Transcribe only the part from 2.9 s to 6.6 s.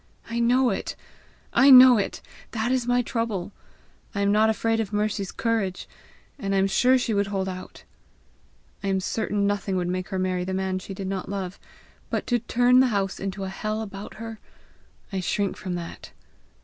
trouble! I am not afraid of Mercy's courage, and I